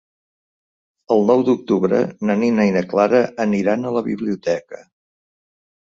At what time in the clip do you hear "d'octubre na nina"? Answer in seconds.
1.49-2.67